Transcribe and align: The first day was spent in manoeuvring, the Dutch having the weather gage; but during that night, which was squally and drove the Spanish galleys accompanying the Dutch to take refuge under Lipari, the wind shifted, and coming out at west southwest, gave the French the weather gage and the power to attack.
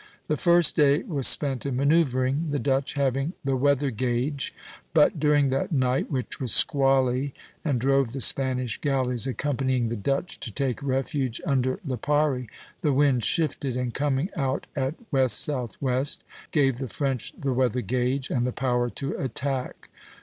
The 0.27 0.35
first 0.35 0.75
day 0.77 1.03
was 1.03 1.27
spent 1.27 1.63
in 1.63 1.75
manoeuvring, 1.75 2.47
the 2.49 2.57
Dutch 2.57 2.93
having 2.95 3.33
the 3.45 3.55
weather 3.55 3.91
gage; 3.91 4.51
but 4.95 5.19
during 5.19 5.51
that 5.51 5.71
night, 5.71 6.09
which 6.09 6.39
was 6.39 6.51
squally 6.51 7.35
and 7.63 7.79
drove 7.79 8.11
the 8.11 8.19
Spanish 8.19 8.79
galleys 8.81 9.27
accompanying 9.27 9.89
the 9.89 9.95
Dutch 9.95 10.39
to 10.39 10.51
take 10.51 10.81
refuge 10.81 11.39
under 11.45 11.77
Lipari, 11.87 12.49
the 12.81 12.93
wind 12.93 13.23
shifted, 13.23 13.77
and 13.77 13.93
coming 13.93 14.31
out 14.35 14.65
at 14.75 14.95
west 15.11 15.39
southwest, 15.39 16.23
gave 16.51 16.79
the 16.79 16.87
French 16.87 17.33
the 17.33 17.53
weather 17.53 17.81
gage 17.81 18.31
and 18.31 18.47
the 18.47 18.51
power 18.51 18.89
to 18.89 19.15
attack. 19.17 19.89